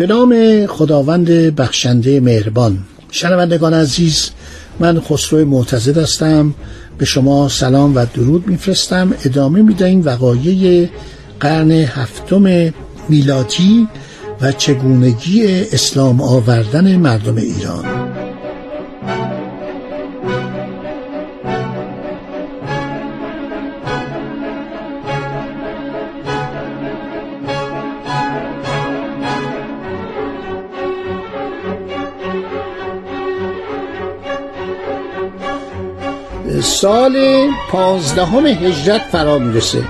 به 0.00 0.06
نام 0.06 0.66
خداوند 0.66 1.30
بخشنده 1.30 2.20
مهربان. 2.20 2.78
شنوندگان 3.10 3.74
عزیز 3.74 4.30
من 4.78 5.00
خسرو 5.00 5.44
معتزد 5.44 5.98
هستم. 5.98 6.54
به 6.98 7.04
شما 7.04 7.48
سلام 7.48 7.96
و 7.96 8.06
درود 8.14 8.46
میفرستم. 8.46 9.14
ادامه 9.24 9.62
می‌دهیم 9.62 10.02
وقایع 10.04 10.88
قرن 11.40 11.70
هفتم 11.70 12.72
میلادی 13.08 13.88
و 14.40 14.52
چگونگی 14.52 15.46
اسلام 15.72 16.20
آوردن 16.20 16.96
مردم 16.96 17.36
ایران. 17.36 17.84
سال 36.60 37.46
پانزدهم 37.70 38.46
هجرت 38.46 39.02
فرا 39.12 39.38
می‌رسه. 39.38 39.84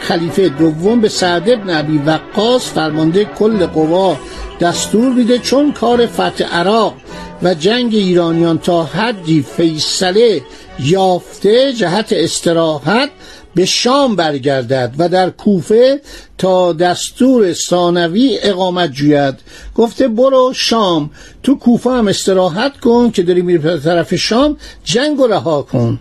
خلیفه 0.00 0.48
دوم 0.48 1.00
به 1.00 1.08
سعد 1.08 1.50
ابن 1.50 1.70
ابی 1.70 1.98
وقاص 1.98 2.62
فرمانده 2.62 3.24
کل 3.24 3.66
قوا 3.66 4.16
دستور 4.60 5.12
میده 5.12 5.38
چون 5.38 5.72
کار 5.72 6.06
فتح 6.06 6.44
عراق 6.44 6.94
و 7.42 7.54
جنگ 7.54 7.94
ایرانیان 7.94 8.58
تا 8.58 8.84
حدی 8.84 9.44
فیصله 9.56 10.42
یافته 10.80 11.72
جهت 11.72 12.12
استراحت 12.12 13.10
به 13.54 13.64
شام 13.64 14.16
برگردد 14.16 14.94
و 14.98 15.08
در 15.08 15.30
کوفه 15.30 16.00
تا 16.38 16.72
دستور 16.72 17.52
ثانوی 17.52 18.38
اقامت 18.42 18.92
جوید. 18.92 19.34
گفته 19.74 20.08
برو 20.08 20.52
شام 20.54 21.10
تو 21.42 21.54
کوفه 21.54 21.90
هم 21.90 22.08
استراحت 22.08 22.80
کن 22.80 23.10
که 23.10 23.22
داری 23.22 23.42
میری 23.42 23.78
طرف 23.78 24.14
شام 24.14 24.56
جنگ 24.84 25.20
رها 25.20 25.62
کن. 25.62 25.98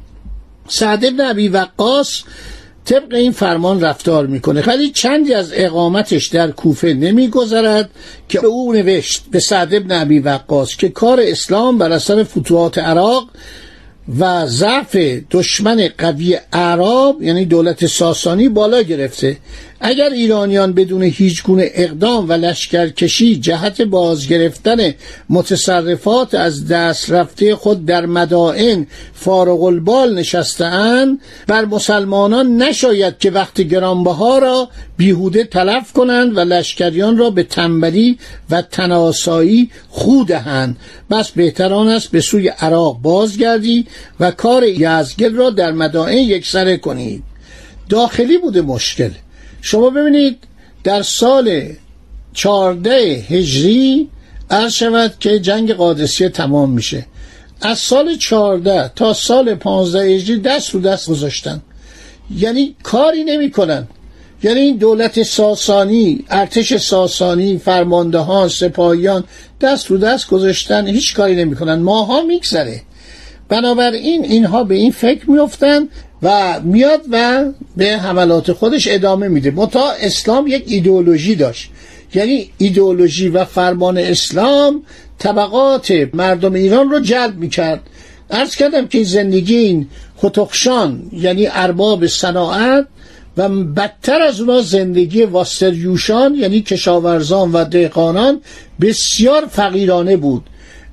سعد 0.67 1.05
ابن 1.05 1.21
عبی 1.21 1.47
وقاص 1.47 2.23
طبق 2.85 3.13
این 3.13 3.31
فرمان 3.31 3.81
رفتار 3.81 4.27
می‌کنه. 4.27 4.63
ولی 4.67 4.89
چندی 4.89 5.33
از 5.33 5.51
اقامتش 5.53 6.27
در 6.27 6.51
کوفه 6.51 6.93
نمیگذرد 6.93 7.89
که 8.29 8.39
به 8.39 8.47
او 8.47 8.73
نوشت 8.73 9.23
به 9.31 9.39
سعد 9.39 9.75
ابن 9.75 9.91
عبی 9.91 10.19
وقاص 10.19 10.75
که 10.75 10.89
کار 10.89 11.19
اسلام 11.21 11.77
بر 11.77 11.91
اثر 11.91 12.23
فتوحات 12.23 12.77
عراق 12.77 13.29
و 14.19 14.45
ضعف 14.45 14.95
دشمن 15.31 15.89
قوی 15.97 16.39
عرب 16.53 17.21
یعنی 17.21 17.45
دولت 17.45 17.85
ساسانی 17.85 18.49
بالا 18.49 18.81
گرفته. 18.81 19.37
اگر 19.87 20.09
ایرانیان 20.09 20.73
بدون 20.73 21.03
هیچ 21.03 21.43
گونه 21.43 21.69
اقدام 21.73 22.29
و 22.29 22.33
لشکرکشی 22.33 23.35
جهت 23.35 23.81
بازگرفتن 23.81 24.93
متصرفات 25.29 26.35
از 26.35 26.67
دست 26.67 27.11
رفته 27.11 27.55
خود 27.55 27.85
در 27.85 28.05
مدائن 28.05 28.87
فارغ 29.13 29.63
البال 29.63 30.13
نشستهاند 30.13 31.19
بر 31.47 31.65
مسلمانان 31.65 32.57
نشاید 32.57 33.17
که 33.17 33.31
وقت 33.31 33.61
گرانبها 33.61 34.37
را 34.37 34.69
بیهوده 34.97 35.43
تلف 35.43 35.93
کنند 35.93 36.37
و 36.37 36.39
لشکریان 36.39 37.17
را 37.17 37.29
به 37.29 37.43
تنبلی 37.43 38.17
و 38.49 38.61
تناسایی 38.61 39.69
خودهند 39.89 40.77
بس 41.11 41.31
بهتران 41.31 41.87
است 41.87 42.11
به 42.11 42.21
سوی 42.21 42.47
عراق 42.47 43.01
بازگردی 43.01 43.87
و 44.19 44.31
کار 44.31 44.63
یزگل 44.63 45.35
را 45.35 45.49
در 45.49 45.71
مدائن 45.71 46.17
یکسره 46.17 46.77
کنید. 46.77 47.23
داخلی 47.89 48.37
بوده 48.37 48.61
مشکل. 48.61 49.09
شما 49.65 49.89
ببینید 49.89 50.37
در 50.83 51.01
سال 51.01 51.63
چارده 52.33 53.25
هجری 53.29 54.09
عرض 54.49 54.73
شود 54.73 55.13
که 55.19 55.39
جنگ 55.39 55.73
قادسیه 55.73 56.29
تمام 56.29 56.71
میشه. 56.71 57.05
از 57.61 57.79
سال 57.79 58.15
چارده 58.17 58.91
تا 58.95 59.13
سال 59.13 59.55
پانزده 59.55 60.03
هجری 60.03 60.39
دست 60.39 60.69
رو 60.69 60.79
دست 60.79 61.09
گذاشتن. 61.09 61.61
یعنی 62.37 62.75
کاری 62.83 63.23
نمی‌کنن. 63.23 63.87
یعنی 64.43 64.59
این 64.59 64.77
دولت 64.77 65.23
ساسانی 65.23 66.25
ارتش 66.29 66.77
ساسانی 66.77 67.57
فرماندهان 67.57 68.49
سپاهیان 68.49 69.23
دست 69.61 69.87
رو 69.87 69.97
دست 69.97 70.27
گذاشتن 70.27 70.87
هیچ 70.87 71.15
کاری 71.15 71.35
نمی‌کنن. 71.35 71.75
ماها 71.75 72.21
میگذره. 72.21 72.81
بنابراین 73.49 74.25
اینها 74.25 74.63
به 74.63 74.75
این 74.75 74.91
فکر 74.91 75.29
میفتن 75.29 75.87
و 76.23 76.59
میاد 76.63 77.01
و 77.11 77.45
به 77.77 77.97
حملات 77.97 78.51
خودش 78.51 78.87
ادامه 78.87 79.27
میده. 79.27 79.51
متا 79.51 79.91
اسلام 80.01 80.47
یک 80.47 80.63
ایدئولوژی 80.67 81.35
داشت. 81.35 81.69
یعنی 82.13 82.49
ایدئولوژی 82.57 83.29
و 83.29 83.45
فرمان 83.45 83.97
اسلام 83.97 84.83
طبقات 85.19 85.91
مردم 86.13 86.53
ایران 86.53 86.89
رو 86.89 86.99
جلب 86.99 87.37
می‌کرد. 87.37 87.81
ارز 88.29 88.55
کردم 88.55 88.87
که 88.87 89.03
زندگی 89.03 89.55
این 89.55 89.87
خطخشان 90.17 91.09
یعنی 91.13 91.47
ارباب 91.51 92.07
صناعت 92.07 92.87
و 93.37 93.49
بدتر 93.49 94.21
از 94.21 94.41
اونا 94.41 94.61
زندگی 94.61 95.23
واستریوشان 95.23 96.35
یعنی 96.35 96.61
کشاورزان 96.61 97.51
و 97.51 97.65
دهقانان 97.65 98.41
بسیار 98.81 99.45
فقیرانه 99.45 100.17
بود. 100.17 100.43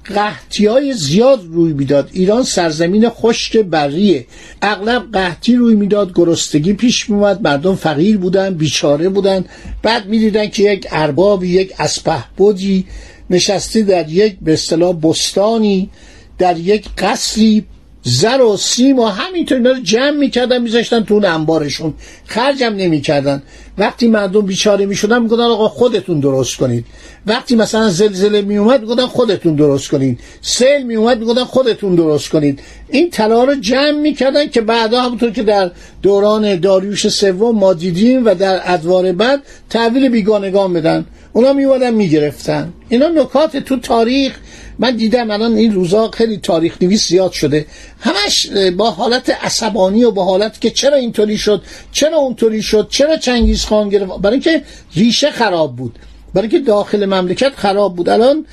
قحطی 0.05 0.67
های 0.67 0.93
زیاد 0.93 1.45
روی 1.45 1.73
می‌داد. 1.73 2.11
ایران 2.13 2.43
سرزمین 2.43 3.09
خشک 3.09 3.57
بریه. 3.57 4.27
اغلب 4.63 5.13
قحطی 5.13 5.57
روی 5.57 5.75
می‌داد. 5.75 6.13
گرستگی 6.15 6.73
پیش 6.73 7.11
میومد 7.11 7.43
مردم 7.43 7.75
فقیر 7.75 8.19
بودن 8.19 8.55
بیچاره 8.55 9.09
بودن. 9.09 9.45
بعد 9.83 10.07
می‌دیدن 10.07 10.49
که 10.49 10.63
یک 10.63 10.87
اربابی 10.91 11.49
یک 11.49 11.75
اسپهبدی 11.79 12.87
نشسته 13.31 13.83
در 13.83 14.09
یک 14.09 14.37
به 14.43 14.53
اصطلاح 14.53 14.93
بستانی 14.93 15.91
در 16.39 16.59
یک 16.59 16.89
قصری 16.99 17.65
زر 18.03 18.41
و 18.41 18.57
سیم 18.57 18.99
و 18.99 19.07
همینطور 19.07 19.59
اینا 19.59 19.71
رو 19.71 19.81
جمع 19.81 20.11
می‌کردن 20.11 20.63
میذاشتن 20.63 21.05
تو 21.05 21.15
اون 21.15 21.25
انبارشون. 21.25 21.95
خرجم 22.27 22.75
نمی‌کردن. 22.77 23.43
وقتی 23.79 24.09
مردم 24.09 24.41
بیچاره 24.41 24.87
می‌شدن 24.87 25.23
می‌گفتن 25.23 25.43
آقا 25.43 25.69
خودتون 25.69 26.21
درست 26.21 26.57
کنید. 26.57 26.85
وقتی 27.27 27.57
مثلا 27.57 27.91
زلزله 27.91 28.43
میومد 28.43 28.81
می‌گفتن 28.81 29.07
خودتون 29.07 29.55
درست 29.55 29.89
کنید. 29.89 30.21
سیل 30.41 30.83
میومد 30.87 31.19
می‌گفتن 31.19 31.45
خودتون 31.45 31.95
درست 31.95 32.29
کنید. 32.29 32.61
این 32.91 33.11
طلا 33.11 33.45
رو 33.45 33.55
جمع 33.55 33.91
می‌کردن 33.91 34.49
که 34.49 34.61
بعدا 34.61 35.03
همونطور 35.03 35.31
که 35.31 35.43
در 35.43 35.71
دوران 36.03 36.61
داریوش 36.61 37.09
سوم 37.09 37.59
ما 37.59 37.73
دیدیم 37.75 38.27
و 38.27 38.35
در 38.35 38.61
ادوار 38.65 39.13
بعد 39.13 39.43
تحویل 39.71 40.09
بیگانگان 40.09 40.73
بدن. 40.73 41.07
اونا 41.33 41.53
میومدن 41.53 41.95
می‌گرفتن. 41.95 42.73
اینا 42.89 43.09
نکات 43.09 43.57
تو 43.57 43.77
تاریخ. 43.77 44.33
من 44.79 44.97
دیدم 44.97 45.31
الان 45.31 45.55
این 45.55 45.75
روزا 45.75 46.11
خیلی 46.11 46.37
تاریخ 46.37 46.83
نویس 46.83 47.09
زیاد 47.09 47.33
شده. 47.33 47.67
همش 48.01 48.51
با 48.77 48.91
حالت 48.91 49.31
عصبانی 49.31 50.05
و 50.05 50.11
با 50.11 50.25
حالت 50.25 50.61
که 50.61 50.71
چرا 50.71 50.97
اینطوری 50.97 51.39
شد 51.39 51.63
چرا 51.93 52.17
اونطوری 52.17 52.63
شد 52.63 52.89
چرا 52.91 53.17
چنگیز 53.17 53.65
خان 53.65 53.89
گرفت؟ 53.89 54.19
برای 54.19 54.35
اینکه 54.35 54.63
ریشه 54.95 55.31
خراب 55.31 55.77
بود. 55.77 55.99
برای 56.35 56.49
اینکه 56.49 56.67
داخل 56.67 57.07
مملکت 57.07 57.53
خراب 57.57 57.97
بود. 57.97 58.09
الان 58.09 58.47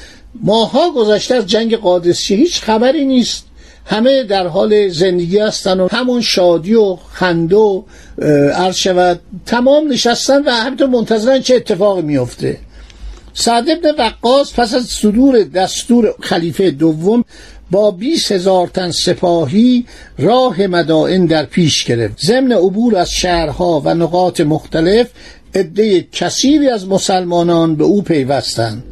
ماها 0.43 0.91
گذشته 0.91 1.35
از 1.35 1.47
جنگ 1.47 1.75
قادسیه 1.75 2.37
هیچ 2.37 2.61
خبری 2.61 3.05
نیست. 3.05 3.45
همه 3.85 4.23
در 4.23 4.47
حال 4.47 4.89
زندگی 4.89 5.39
هستن 5.39 5.79
و 5.79 5.87
همون 5.91 6.21
شادی 6.21 6.75
و 6.75 6.97
خنده 7.13 7.55
و 7.55 7.83
شود. 8.75 9.19
تمام 9.45 9.91
نشستن 9.91 10.43
و 10.43 10.51
همینطور 10.51 10.87
منتظرن 10.87 11.41
چه 11.41 11.55
اتفاقی 11.55 12.01
میفته 12.01 12.57
سعد 13.33 13.69
ابن 13.69 13.95
وقاص 13.97 14.53
پس 14.53 14.73
از 14.73 14.85
صدور 14.85 15.43
دستور 15.43 16.15
خلیفه 16.21 16.71
دوم 16.71 17.25
با 17.71 17.91
20 17.91 18.31
هزار 18.31 18.67
تن 18.67 18.91
سپاهی 18.91 19.85
راه 20.17 20.67
مدائن 20.67 21.25
در 21.25 21.45
پیش 21.45 21.83
گرفت. 21.83 22.25
ضمن 22.25 22.51
عبور 22.51 22.97
از 22.97 23.11
شهرها 23.11 23.81
و 23.85 23.93
نقاط 23.93 24.41
مختلف 24.41 25.07
عده 25.55 26.07
کثیری 26.11 26.69
از 26.69 26.87
مسلمانان 26.87 27.75
به 27.75 27.83
او 27.83 28.01
پیوستند. 28.01 28.83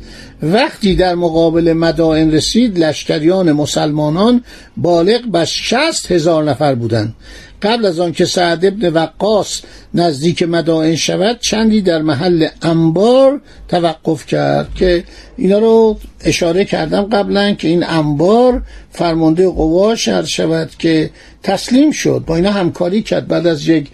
وقتی 0.44 0.96
در 0.96 1.16
مقابل 1.16 1.74
مدائن 1.74 2.32
رسید 2.32 2.80
لشکریان 2.80 3.52
مسلمانان 3.52 4.44
بالغ 4.78 5.22
به 5.32 5.46
شست 5.46 6.12
هزار 6.12 6.44
نفر 6.44 6.76
بودند. 6.76 7.16
قبل 7.62 7.86
از 7.86 8.00
آن 8.00 8.12
که 8.12 8.26
سعد 8.26 8.66
ابن 8.66 8.90
وقاص 8.90 9.62
نزدیک 9.94 10.44
مدائن 10.44 10.96
شود 10.96 11.40
چندی 11.40 11.82
در 11.82 12.02
محل 12.02 12.48
انبار 12.62 13.42
توقف 13.68 14.26
کرد 14.26 14.74
که 14.76 15.04
اینا 15.38 15.60
رو 15.60 16.00
اشاره 16.24 16.66
کردم 16.66 17.02
قبلا 17.02 17.54
که 17.54 17.68
این 17.68 17.84
انبار 17.84 18.62
فرمانده 18.92 19.48
قوا 19.48 19.96
شهر 19.96 20.24
شود 20.24 20.70
که 20.80 21.10
تسلیم 21.44 21.92
شد. 21.92 22.24
با 22.28 22.36
اینا 22.36 22.52
همکاری 22.52 23.02
کرد. 23.02 23.28
بعد 23.28 23.48
از 23.48 23.68
یک 23.68 23.88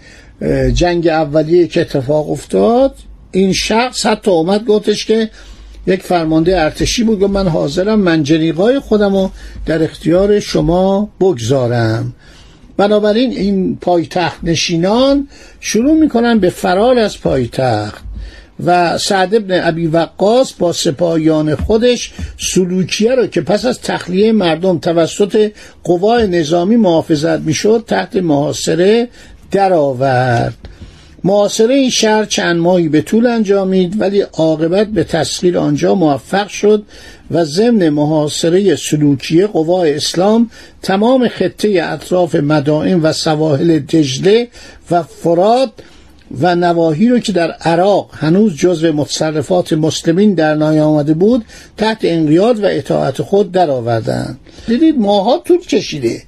جنگ 0.74 1.08
اولیه 1.08 1.66
که 1.66 1.80
اتفاق 1.80 2.30
افتاد 2.30 2.94
این 3.32 3.52
شخص 3.52 4.06
حتی 4.06 4.30
اومد 4.30 4.64
گفتش 4.64 5.06
که 5.06 5.30
یک 5.86 6.02
فرمانده 6.02 6.60
ارتشی 6.60 7.04
بود. 7.04 7.22
و 7.22 7.28
من 7.28 7.48
حاضرم 7.48 8.00
منجنیقای 8.00 8.78
خودم 8.78 9.16
رو 9.16 9.30
در 9.66 9.82
اختیار 9.82 10.40
شما 10.40 11.10
بگذارم. 11.20 12.14
بنابراین 12.76 13.30
این 13.30 13.76
پایتخت 13.76 14.38
نشینان 14.42 15.28
شروع 15.60 16.00
می‌کنن 16.00 16.38
به 16.38 16.50
فرار 16.50 16.98
از 16.98 17.20
پایتخت 17.20 18.04
و 18.64 18.98
سعد 18.98 19.34
ابن 19.34 19.68
ابی 19.68 19.86
وقاص 19.86 20.52
با 20.58 20.72
سپاهیان 20.72 21.54
خودش 21.54 22.12
سلوکیه 22.38 23.14
رو 23.14 23.26
که 23.26 23.40
پس 23.40 23.64
از 23.64 23.80
تخلیه 23.80 24.32
مردم 24.32 24.78
توسط 24.78 25.52
قوای 25.84 26.26
نظامی 26.26 26.76
محافظت 26.76 27.40
می‌شد 27.40 27.84
تحت 27.86 28.16
محاصره 28.16 29.08
درآورد. 29.50 30.54
معاصره 31.24 31.74
این 31.74 31.90
شهر 31.90 32.24
چند 32.24 32.56
ماهی 32.56 32.88
به 32.88 33.02
طول 33.02 33.26
انجامید 33.26 34.00
ولی 34.00 34.20
عاقبت 34.20 34.86
به 34.86 35.04
تسخیر 35.04 35.58
آنجا 35.58 35.94
موفق 35.94 36.48
شد 36.48 36.82
و 37.30 37.44
ضمن 37.44 37.88
محاصره 37.88 38.76
سلوکیه 38.76 39.46
قوای 39.46 39.94
اسلام 39.94 40.50
تمام 40.82 41.28
خطه 41.28 41.80
اطراف 41.82 42.34
مدائن 42.34 43.00
و 43.00 43.12
سواحل 43.12 43.78
دجله 43.78 44.48
و 44.90 45.02
فراد 45.02 45.72
و 46.40 46.54
نواحی 46.54 47.08
رو 47.08 47.18
که 47.18 47.32
در 47.32 47.50
عراق 47.50 48.10
هنوز 48.12 48.56
جزو 48.56 48.92
متصرفات 48.92 49.72
مسلمین 49.72 50.34
در 50.34 50.54
نیامده 50.54 51.14
بود 51.14 51.44
تحت 51.76 51.98
انقیاد 52.02 52.64
و 52.64 52.66
اطاعت 52.66 53.22
خود 53.22 53.52
درآوردند. 53.52 54.38
دیدید 54.66 54.98
ماها 54.98 55.42
طول 55.44 55.60
کشیده. 55.60 56.22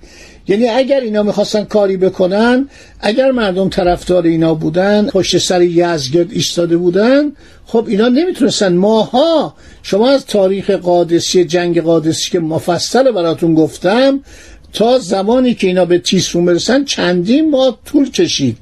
یعنی 0.48 0.69
اگر 0.69 1.00
اینا 1.00 1.22
می‌خواستن 1.22 1.64
کاری 1.64 1.96
بکنن 1.96 2.69
اگر 3.00 3.31
مردم 3.31 3.69
طرفدار 3.69 4.22
اینا 4.22 4.54
بودن 4.54 5.06
پشت 5.06 5.38
سر 5.38 5.62
یزگرد 5.62 6.32
ایستاده 6.32 6.76
بودن 6.76 7.32
خب 7.66 7.84
اینا 7.88 8.08
نمی‌تونستن. 8.08 8.75
ماها 8.75 9.54
شما 9.82 10.10
از 10.10 10.26
تاریخ 10.26 10.70
قادسی 10.70 11.44
جنگ 11.44 11.82
قادسی 11.82 12.31
که 12.31 12.40
مفصل 12.40 13.10
براتون 13.10 13.54
گفتم 13.54 14.20
تا 14.72 14.98
زمانی 14.98 15.54
که 15.54 15.66
اینا 15.66 15.84
به 15.84 15.98
تیسفون 15.98 16.44
برسن 16.44 16.84
چندین 16.84 17.50
ماه 17.50 17.78
طول 17.84 18.10
کشید 18.10 18.56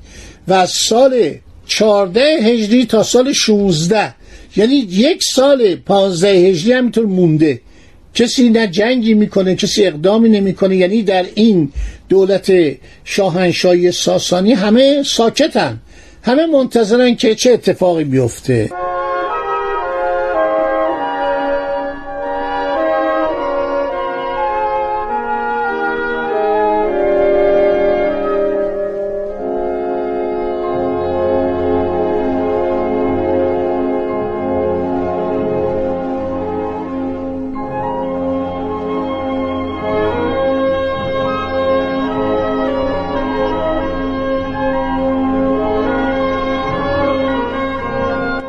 و 0.49 0.53
از 0.53 0.71
سال 0.71 1.35
14 1.67 2.21
هجری 2.21 2.87
تا 2.87 3.03
سال 3.03 3.33
16 3.33 4.15
یعنی 4.57 4.75
یک 4.75 5.23
سال 5.23 5.75
15 5.77 6.29
هجری 6.29 6.73
همینطور 6.73 7.07
مونده. 7.07 7.61
کسی 8.15 8.51
نه 8.51 8.67
جنگی 8.67 9.15
می‌کنه 9.15 9.55
کسی 9.55 9.87
اقدامی 9.87 10.29
نمی‌کنه. 10.29 10.77
یعنی 10.77 11.03
در 11.03 11.25
این 11.35 11.73
دولت 12.09 12.53
شاهنشاهی 13.05 13.93
ساسانی 13.93 14.53
همه 14.53 15.03
ساکتن 15.03 15.81
همه 16.23 16.47
منتظرن 16.47 17.15
که 17.15 17.35
چه 17.35 17.53
اتفاقی 17.53 18.05
بیفته. 18.05 18.71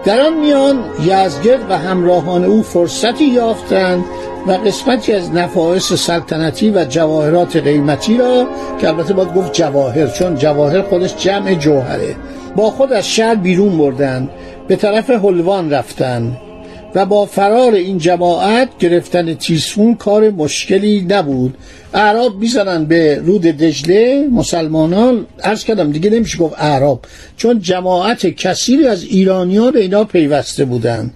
در 0.06 0.22
آن 0.22 0.34
میان 0.34 0.84
یزگرد 1.02 1.72
و 1.72 1.78
همراهان 1.78 2.46
او 2.46 2.64
فرصتی 2.64 3.26
یافتند 3.26 4.06
و 4.48 4.52
قسمتی 4.52 5.14
از 5.14 5.32
نفایس 5.32 5.94
سلطنتی 5.94 6.70
و 6.70 6.86
جواهرات 6.86 7.58
قیمتی 7.58 8.18
را 8.18 8.48
که 8.82 8.88
البته 8.88 9.14
باید 9.14 9.34
گفت 9.34 9.54
جواهر 9.54 10.08
چون 10.08 10.36
جواهر 10.36 10.82
خودش 10.82 11.16
جمع 11.16 11.54
جوهره. 11.54 12.16
با 12.56 12.70
خود 12.70 12.94
از 12.94 13.08
شهر 13.08 13.36
بیرون 13.36 13.78
بردند 13.78 14.30
به 14.68 14.76
طرف 14.76 15.10
حلوان 15.10 15.72
رفتند. 15.72 16.38
و 16.96 17.06
با 17.06 17.26
فرار 17.26 17.74
این 17.74 17.98
جماعت 17.98 18.78
گرفتن 18.80 19.34
تیسفون 19.34 19.96
کار 19.96 20.30
مشکلی 20.30 21.02
نبود. 21.10 21.58
اعراب 21.94 22.40
می‌زنن 22.40 22.86
به 22.86 23.16
رود 23.16 23.42
دجله. 23.42 24.28
مسلمانان 24.32 25.26
عرض 25.44 25.64
کردم 25.64 25.92
دیگه 25.92 26.10
نمیشه 26.10 26.38
گفت 26.38 26.56
اعراب 26.58 27.06
چون 27.38 27.60
جماعت 27.60 28.28
کثیری 28.28 28.88
از 28.88 29.04
ایرانیان 29.04 29.72
به 29.72 29.82
اینا 29.82 30.04
پیوسته 30.04 30.66
بودند 30.66 31.14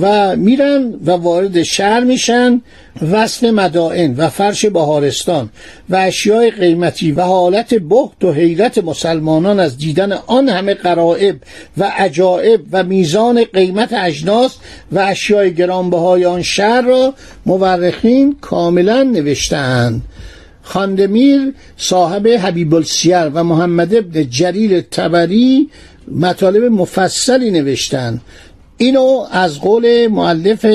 و 0.00 0.36
میرن 0.36 0.94
و 1.06 1.10
وارد 1.10 1.62
شهر 1.62 2.00
میشن 2.04 2.60
وصف 3.12 3.44
مدائن 3.44 4.14
و 4.16 4.28
فرش 4.28 4.66
بهارستان 4.66 5.50
و 5.90 5.96
اشیاء 5.96 6.50
قیمتی 6.50 7.12
و 7.12 7.22
حالت 7.22 7.74
بخت 7.74 8.24
و 8.24 8.32
حیرت 8.32 8.78
مسلمانان 8.78 9.60
از 9.60 9.78
دیدن 9.78 10.12
آن 10.12 10.48
همه 10.48 10.74
قرائب 10.74 11.36
و 11.78 11.92
عجائب 11.96 12.60
و 12.72 12.82
میزان 12.82 13.44
قیمت 13.44 13.92
اجناس 13.92 14.56
و 14.92 14.98
اشیاء 14.98 15.48
گرانبهای 15.48 16.24
آن 16.24 16.42
شهر 16.42 16.80
را 16.80 17.14
مورخین 17.46 18.36
کاملا 18.40 19.02
نوشتهاند. 19.02 20.02
خاندمیر 20.62 21.54
صاحب 21.76 22.28
حبیب 22.28 22.74
السیر 22.74 23.28
و 23.34 23.44
محمد 23.44 23.94
ابن 23.94 24.30
جلیل 24.30 24.80
تبری 24.80 25.68
مطالب 26.08 26.64
مفصلی 26.64 27.50
نوشتند. 27.50 28.20
اینو 28.82 29.26
از 29.30 29.60
قول 29.60 30.06
معلف 30.06 30.66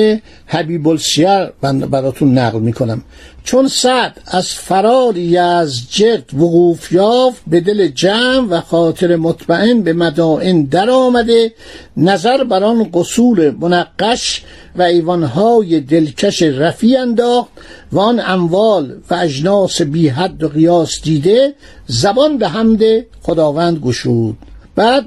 حبیب 0.46 0.88
السیر 0.88 1.44
براتون 1.90 2.38
نقل 2.38 2.60
می‌کنم. 2.60 3.02
چون 3.44 3.68
سعد 3.68 4.20
از 4.26 4.54
فرار 4.54 5.16
یزجرد 5.16 6.34
وقوف 6.34 6.92
یافت 6.92 7.42
به 7.46 7.60
دل 7.60 7.88
جمع 7.88 8.48
و 8.50 8.60
خاطر 8.60 9.16
مطمئن 9.16 9.82
به 9.82 9.92
مدائن 9.92 10.64
در 10.64 10.90
آمده 10.90 11.52
نظر 11.96 12.44
بر 12.44 12.64
آن 12.64 12.90
قصور 12.94 13.50
منقش 13.50 14.42
و 14.76 14.82
ایوانهای 14.82 15.80
دلکش 15.80 16.42
رفی 16.42 16.96
انداخت 16.96 17.50
و 17.92 17.98
آن 17.98 18.22
اموال 18.26 18.94
و 19.10 19.14
اجناس 19.14 19.82
بی 19.82 20.08
حد 20.08 20.42
و 20.44 20.48
قیاس 20.48 21.02
دیده 21.02 21.54
زبان 21.86 22.38
به 22.38 22.48
حمد 22.48 22.80
خداوند 23.22 23.78
گشود. 23.78 24.36
بعد 24.76 25.04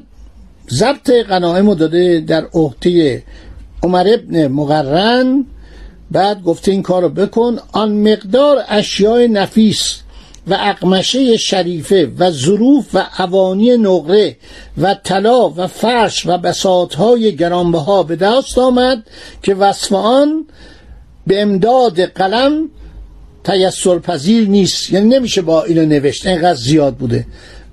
ضبط 0.72 1.12
غنائم 1.30 1.74
داده 1.74 2.20
در 2.20 2.46
عهده 2.54 3.24
عمر 3.84 4.10
ابن 4.14 4.48
مقرن. 4.48 5.46
بعد 6.12 6.44
گفته 6.44 6.72
این 6.72 6.84
کار 6.84 7.02
رو 7.02 7.10
بکن. 7.10 7.60
آن 7.72 8.12
مقدار 8.12 8.64
اشیاء 8.70 9.28
نفیس 9.28 10.00
و 10.48 10.58
اقمشه 10.60 11.38
شریفه 11.38 12.12
و 12.18 12.32
ظروف 12.32 12.86
و 12.94 13.06
اوانی 13.20 13.78
نقره 13.78 14.38
و 14.78 14.96
طلا 15.04 15.50
و 15.50 15.68
فرش 15.68 16.26
و 16.26 16.38
بساطهای 16.38 17.36
گرانبها 17.36 18.04
به 18.04 18.16
دست 18.16 18.58
آمد 18.58 19.04
که 19.44 19.56
وصف 19.56 19.94
آن 19.94 20.46
به 21.28 21.42
امداد 21.42 22.02
قلم 22.02 22.70
تیسر 23.44 24.00
پذیر 24.00 24.48
نیست. 24.48 24.94
یعنی 24.94 25.16
نمیشه 25.16 25.42
با 25.42 25.64
اینو 25.64 25.86
نوشت. 25.86 26.28
اینقدر 26.28 26.54
زیاد 26.54 26.96
بوده. 26.96 27.26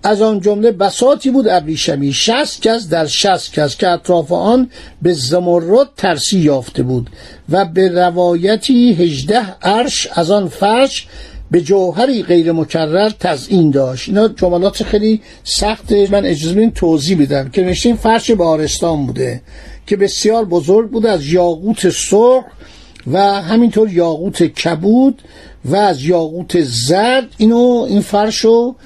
از 0.02 0.22
آن 0.22 0.40
جمله 0.40 0.72
بساتی 0.72 1.30
بود 1.30 1.48
ابریشمی 1.48 2.12
شست 2.12 2.62
کس 2.62 2.88
در 2.88 3.06
شست 3.06 3.52
کس 3.52 3.76
که 3.76 3.88
اطراف 3.88 4.32
آن 4.32 4.70
به 5.02 5.12
زمرد 5.12 5.88
ترسی 5.96 6.38
یافته 6.38 6.82
بود 6.82 7.10
و 7.48 7.64
به 7.64 7.88
روایتی 7.88 8.92
هجده 8.92 9.54
عرش 9.62 10.08
از 10.14 10.30
آن 10.30 10.48
فرش 10.48 11.06
به 11.50 11.60
جوهری 11.60 12.22
غیر 12.22 12.52
مکرر 12.52 13.10
تزئین 13.20 13.70
داشت. 13.70 14.08
اینا 14.08 14.28
جملات 14.28 14.82
خیلی 14.82 15.20
سخت 15.44 15.92
من 15.92 16.24
اجازه 16.24 16.54
بدین 16.54 16.70
توضیح 16.70 17.22
بدم 17.22 17.48
که 17.48 17.74
این 17.84 17.96
فرش 17.96 18.30
بارستان 18.30 19.06
بوده 19.06 19.42
که 19.86 19.96
بسیار 19.96 20.44
بزرگ 20.44 20.90
بود 20.90 21.06
از 21.06 21.26
یاقوت 21.26 21.90
سرخ 21.90 22.44
و 23.12 23.18
همینطور 23.42 23.92
یاقوت 23.92 24.42
کبود 24.42 25.22
و 25.64 25.76
از 25.76 26.04
یاقوت 26.04 26.60
زرد. 26.60 27.28
اینو 27.36 27.86
این 27.88 28.00
فرش 28.00 28.36
رو 28.38 28.76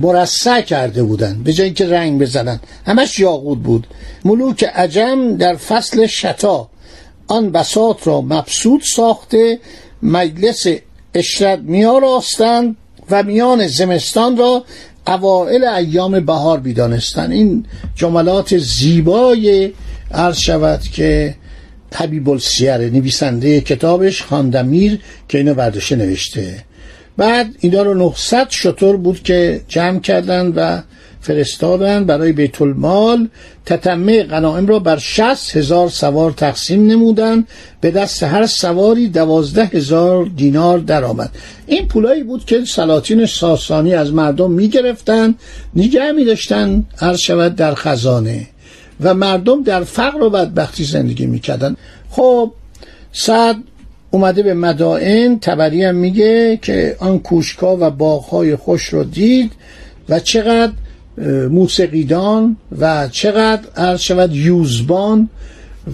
مرصع 0.00 0.60
کرده 0.60 1.02
بودن. 1.02 1.42
به 1.44 1.52
جایی 1.52 1.72
که 1.72 1.86
رنگ 1.86 2.20
بزنن. 2.20 2.60
همش 2.86 3.18
یاقود 3.18 3.62
بود. 3.62 3.86
ملوک 4.24 4.64
عجم 4.64 5.36
در 5.36 5.56
فصل 5.56 6.06
شتا 6.06 6.68
آن 7.26 7.52
بساط 7.52 8.06
را 8.06 8.20
مبسوط 8.20 8.82
ساخته 8.84 9.58
مجلس 10.02 10.66
اشرت 11.14 11.58
میار 11.58 12.04
آستند 12.04 12.76
و 13.10 13.22
میان 13.22 13.66
زمستان 13.66 14.36
را 14.36 14.64
اوائل 15.06 15.64
ایام 15.64 16.20
بهار 16.20 16.60
بیدانستن 16.60 17.32
این 17.32 17.66
جملات 17.94 18.58
زیبای 18.58 19.72
عرض 20.10 20.38
شود 20.38 20.80
که 20.82 21.34
حبیب 21.94 22.30
السیر 22.30 22.76
نویسنده 22.76 23.60
کتابش 23.60 24.22
خاندمیر 24.22 25.00
که 25.28 25.38
اینو 25.38 25.54
برداشته 25.54 25.96
نوشته. 25.96 26.64
بعد 27.16 27.54
اینا 27.60 27.82
رو 27.82 27.94
900 27.94 28.46
شطور 28.50 28.96
بود 28.96 29.22
که 29.22 29.60
جمع 29.68 30.00
کردن 30.00 30.46
و 30.46 30.82
فرستادن 31.20 32.04
برای 32.04 32.32
بیت 32.32 32.62
المال 32.62 33.28
تتمه 33.66 34.22
غنائم 34.22 34.66
را 34.66 34.78
بر 34.78 34.98
60 34.98 35.56
هزار 35.56 35.88
سوار 35.88 36.30
تقسیم 36.30 36.86
نمودن. 36.86 37.44
به 37.80 37.90
دست 37.90 38.22
هر 38.22 38.46
سواری 38.46 39.08
دوازده 39.08 39.64
هزار 39.64 40.24
دینار 40.36 40.78
درآمد. 40.78 41.30
این 41.66 41.88
پولایی 41.88 42.22
بود 42.22 42.44
که 42.44 42.64
سلاطین 42.64 43.26
ساسانی 43.26 43.94
از 43.94 44.12
مردم 44.12 44.50
می‌گرفتن 44.50 45.34
نگه 45.76 46.12
می 46.12 46.24
داشتن 46.24 46.84
هر 46.96 47.16
شود 47.16 47.56
در 47.56 47.74
خزانه. 47.74 48.46
و 49.00 49.14
مردم 49.14 49.62
در 49.62 49.84
فقر 49.84 50.22
و 50.22 50.30
بدبختی 50.30 50.84
زندگی 50.84 51.26
می‌کردن. 51.26 51.76
خب 52.10 52.52
سعد 53.12 53.56
اومده 54.14 54.42
به 54.42 54.54
مدائن 54.54 55.38
تبری 55.38 55.84
هم 55.84 55.94
میگه 55.94 56.58
که 56.62 56.96
آن 56.98 57.18
کوشکا 57.18 57.76
و 57.76 57.90
باغهای 57.90 58.56
خوش 58.56 58.84
رو 58.84 59.04
دید 59.04 59.52
و 60.08 60.20
چقدر 60.20 60.72
موسیقیدان 61.50 62.56
و 62.78 63.08
چقدر 63.08 63.62
عرض 63.76 64.00
شود 64.00 64.34
یوزبان 64.34 65.28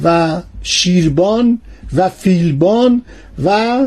و 0.05 0.41
شیربان 0.63 1.61
و 1.97 2.09
فیلبان 2.09 3.03
و 3.45 3.79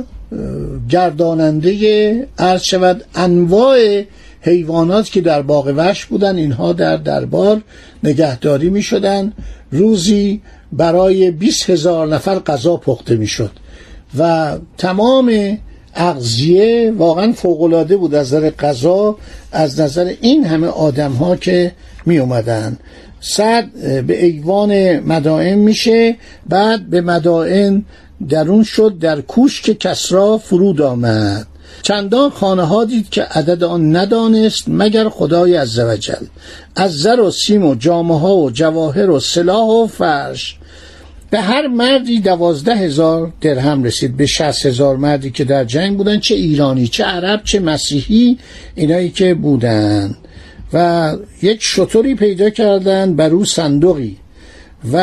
گرداننده 0.90 2.28
عرض 2.38 2.64
شود 2.64 3.04
انواع 3.16 4.04
حیوانات 4.42 5.10
که 5.10 5.22
در 5.22 5.42
باغ 5.42 5.74
وحش 5.78 6.06
بودن 6.06 6.36
اینها 6.36 6.74
در 6.74 6.98
دربار 6.98 7.62
نگهداری 8.04 8.70
می 8.70 8.82
شدن 8.82 9.34
روزی 9.72 10.42
برای 10.72 11.32
20 11.32 11.70
هزار 11.70 12.08
نفر 12.08 12.40
غذا 12.40 12.78
پخته 12.78 13.16
می 13.16 13.28
شد 13.28 13.52
و 14.18 14.58
تمام 14.77 15.58
اغذیه 15.96 16.94
واقعا 16.98 17.34
فوقالعاده 17.34 17.98
بود 17.98 18.15
از 18.15 18.34
نظر 18.34 18.50
غذا 18.50 19.18
از 19.51 19.80
نظر 19.80 20.13
این 20.22 20.46
همه 20.46 20.68
آدم 20.68 21.12
ها 21.12 21.36
که 21.36 21.72
می 22.06 22.18
اومدن 22.20 22.77
صد 23.22 23.70
به 24.08 24.25
ایوان 24.25 25.00
مدائن 25.00 25.56
میشه 25.56 26.15
بعد 26.50 26.89
به 26.89 27.01
مدائن 27.01 27.86
درون 28.30 28.63
شد 28.63 28.98
در 29.00 29.22
کوش 29.22 29.62
که 29.62 29.74
کسرا 29.74 30.38
فرود 30.38 30.82
آمد. 30.82 31.48
چندان 31.82 32.30
خانه 32.30 32.63
ها 32.63 32.86
دید 32.86 33.10
که 33.10 33.24
عدد 33.24 33.63
آن 33.63 33.96
ندانست 33.96 34.63
مگر 34.68 35.10
خدای 35.10 35.56
عزوجل. 35.56 36.25
از 36.75 36.91
زر 36.91 37.20
و 37.20 37.32
سیم 37.32 37.65
و 37.65 37.75
جامه 37.75 38.20
ها 38.20 38.36
و 38.36 38.51
جواهر 38.51 39.10
و 39.10 39.20
سلاح 39.20 39.68
و 39.68 39.88
فرش 39.88 40.58
به 41.32 41.42
هر 41.42 41.68
مردی 41.68 42.20
دوازده 42.20 42.76
هزار 42.76 43.34
درهم 43.42 43.84
رسید 43.84 44.18
به 44.18 44.26
شست 44.26 44.66
هزار 44.66 44.98
مردی 44.98 45.32
که 45.32 45.44
در 45.44 45.64
جنگ 45.64 45.98
بودن 45.98 46.20
چه 46.20 46.36
ایرانی 46.36 46.88
چه 46.88 47.04
عرب 47.04 47.42
چه 47.44 47.60
مسیحی 47.60 48.38
اینایی 48.76 49.10
که 49.10 49.34
بودن. 49.34 50.18
و 50.74 51.16
یک 51.42 51.58
شطوری 51.62 52.16
پیدا 52.16 52.50
کردن 52.50 53.16
بر 53.16 53.30
او 53.30 53.46
صندوقی. 53.46 54.18
و 54.94 54.96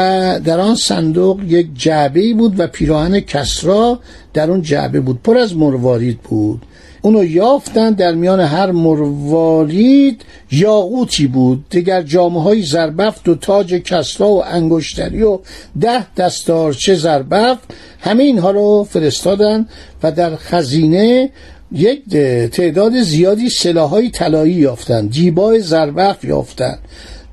در 0.44 0.60
آن 0.60 0.74
صندوق 0.74 1.40
یک 1.48 1.68
جعبه 1.74 2.34
بود 2.34 2.60
و 2.60 2.66
پیراهن 2.66 3.20
کسرا 3.20 4.00
در 4.34 4.50
اون 4.50 4.62
جعبه 4.62 5.00
بود. 5.00 5.22
پر 5.22 5.38
از 5.38 5.56
مروارید 5.56 6.18
بود. 6.20 6.62
اونو 7.08 7.24
یافتن 7.24 7.90
در 7.90 8.14
میان 8.14 8.40
هر 8.40 8.70
مروارید 8.70 10.22
یاقوتی 10.50 11.26
بود. 11.26 11.64
دیگر 11.70 12.02
جامعه 12.02 12.42
های 12.42 12.62
زربفت 12.62 13.28
و 13.28 13.34
تاج 13.34 13.74
کسرا 13.74 14.28
و 14.28 14.44
انگشتری 14.44 15.22
و 15.22 15.38
ده 15.80 16.14
دستارچه 16.14 16.94
زربفت 16.94 17.74
همه 18.00 18.22
اینها 18.22 18.50
رو 18.50 18.86
فرستادن 18.90 19.68
و 20.02 20.12
در 20.12 20.36
خزینه 20.36 21.30
یک 21.72 22.08
تعداد 22.52 23.00
زیادی 23.00 23.50
سلاحهای 23.50 24.10
طلایی 24.10 24.52
یافتن 24.52 25.06
دیبای 25.06 25.60
زربفت 25.60 26.24
یافتن. 26.24 26.78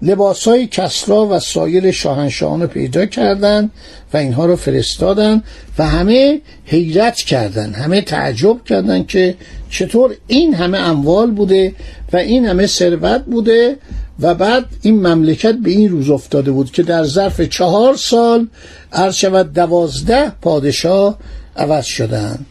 لباس 0.02 0.48
های 0.48 0.68
کسرا 0.68 1.25
و 1.25 1.40
سایر 1.40 1.92
شاهنشاهان 1.92 2.62
رو 2.62 2.68
پیدا 2.68 3.06
کردند 3.06 3.72
و 4.14 4.18
اینها 4.18 4.46
رو 4.46 4.56
فرستادن 4.56 5.44
و 5.78 5.88
همه 5.88 6.42
حیرت 6.66 7.16
کردن 7.16 7.74
همه 7.74 8.02
تعجب 8.02 8.64
کردن 8.64 9.04
که 9.04 9.36
چطور 9.70 10.16
این 10.28 10.54
همه 10.54 10.78
اموال 10.78 11.32
بوده 11.32 11.75
و 12.14 12.18
این 12.18 12.46
همه 12.46 12.68
ثروت 12.68 13.25
بوده 13.25 13.78
و 14.20 14.36
بعد 14.36 14.66
این 14.82 15.08
مملکت 15.08 15.56
به 15.56 15.70
این 15.70 15.90
روز 15.90 16.10
افتاده 16.10 16.52
بود 16.52 16.72
که 16.72 16.84
در 16.84 17.04
ظرف 17.04 17.42
چهار 17.42 17.96
سال 17.96 18.48
عرض 18.94 19.16
شود 19.16 19.54
دوازده 19.54 20.30
پادشاه 20.42 21.18
عوض 21.56 21.86
شدند. 21.86 22.46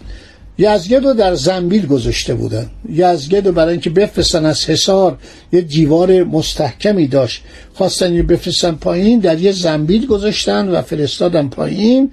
یزگرد 0.59 1.05
رو 1.05 1.15
در 1.15 1.35
زنبیل 1.35 1.87
گذاشته 1.87 2.35
بودن. 2.35 2.71
یزگرد 2.89 3.47
رو 3.47 3.53
برای 3.53 3.73
اینکه 3.73 3.91
بفرستن 3.91 4.45
از 4.45 4.65
حصار 4.65 5.19
یه 5.53 5.61
دیوار 5.61 6.25
مستحکمی 6.25 7.07
داشت. 7.07 7.43
خواستن 7.75 8.15
یه 8.15 8.23
بفرستن 8.23 8.73
پایین 8.73 9.21
در 9.21 9.39
یه 9.41 9.53
زنبیل 9.53 10.07
گذاشتن 10.07 10.69
و 10.69 10.83
فرستادن 10.83 11.49
پایین. 11.49 12.11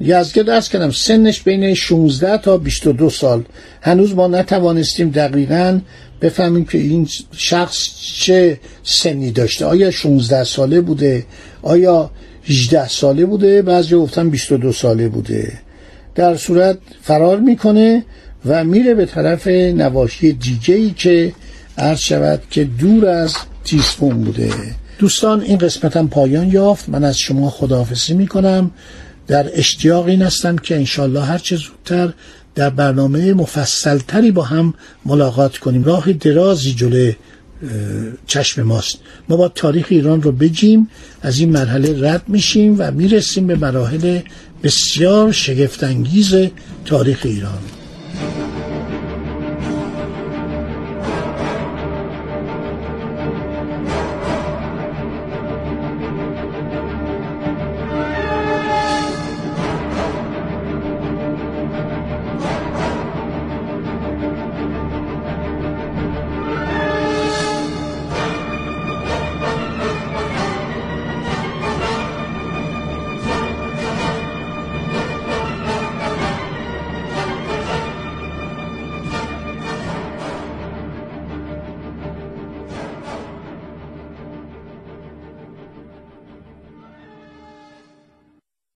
یزگرد 0.00 0.50
از 0.50 0.68
کردم 0.68 0.90
سنش 0.90 1.42
بین 1.42 1.74
16 1.74 2.38
تا 2.38 2.58
22 2.58 3.10
سال. 3.10 3.44
هنوز 3.80 4.14
ما 4.14 4.28
نتوانستیم 4.28 5.10
دقیقا 5.10 5.80
بفهمیم 6.20 6.64
که 6.64 6.78
این 6.78 7.08
شخص 7.32 7.88
چه 8.14 8.60
سنی 8.82 9.30
داشته. 9.30 9.64
آیا 9.64 9.90
16 9.90 10.44
ساله 10.44 10.80
بوده؟ 10.80 11.26
آیا 11.62 12.10
18 12.44 12.88
ساله 12.88 13.26
بوده؟ 13.26 13.62
بعضی 13.62 13.94
گفتن 13.94 14.30
22 14.30 14.72
ساله 14.72 15.08
بوده. 15.08 15.65
در 16.16 16.36
صورت 16.36 16.78
فرار 17.02 17.40
می‌کنه 17.40 18.04
و 18.46 18.64
میره 18.64 18.94
به 18.94 19.06
طرف 19.06 19.46
نواشی 19.46 20.32
دیگه 20.32 20.74
ای 20.74 20.90
که 20.90 21.32
عرض 21.78 21.98
شود 21.98 22.42
که 22.50 22.64
دور 22.64 23.06
از 23.06 23.34
تیسفون 23.64 24.24
بوده. 24.24 24.50
دوستان 24.98 25.40
این 25.40 25.58
قسمتم 25.58 26.08
پایان 26.08 26.48
یافت. 26.48 26.88
من 26.88 27.04
از 27.04 27.18
شما 27.18 27.50
خداحافظی 27.50 28.14
می‌کنم. 28.14 28.70
در 29.26 29.50
اشتیاق 29.54 30.06
این 30.06 30.22
هستم 30.22 30.56
که 30.56 30.76
انشالله 30.76 31.24
هر 31.24 31.38
چه 31.38 31.56
زودتر 31.56 32.12
در 32.54 32.70
برنامه 32.70 33.32
مفصلتری 33.32 34.30
با 34.30 34.42
هم 34.42 34.74
ملاقات 35.06 35.56
کنیم. 35.56 35.84
راه 35.84 36.12
درازی 36.12 36.74
جلوی 36.74 37.14
چشم 38.26 38.62
ماست. 38.62 38.98
ما 39.28 39.36
با 39.36 39.48
تاریخ 39.48 39.86
ایران 39.88 40.22
رو 40.22 40.32
بجیم 40.32 40.88
از 41.22 41.38
این 41.38 41.50
مرحله 41.50 42.10
رد 42.10 42.22
میشیم 42.28 42.74
و 42.78 42.90
می‌رسیم 42.90 43.46
به 43.46 43.56
مراحل 43.56 44.20
بسیار 44.62 45.32
شگفتانگیز 45.32 46.34
تاریخ 46.84 47.20
ایران. 47.24 47.62